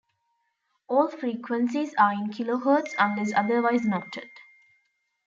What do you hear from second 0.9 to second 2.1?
frequencies